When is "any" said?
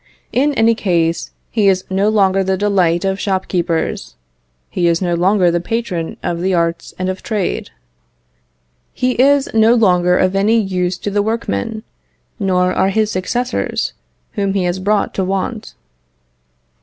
0.55-0.73, 10.35-10.57